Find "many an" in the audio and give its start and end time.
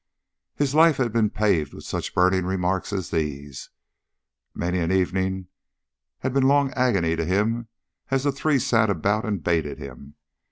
4.55-4.91